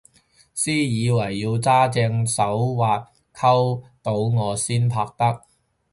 [0.55, 2.41] 私以為要揸正手
[2.73, 3.05] 續
[3.35, 5.43] 溝到我先拍得